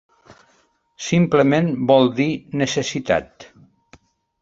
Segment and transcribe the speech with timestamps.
[1.09, 2.29] Simplement vol dir
[2.65, 3.51] necessitat.